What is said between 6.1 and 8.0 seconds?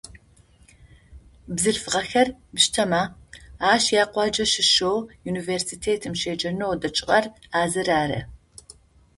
щеджэнэу дэкӏыгъэр а зыр